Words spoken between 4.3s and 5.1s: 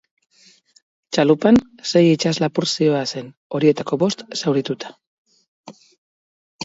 zaurituta.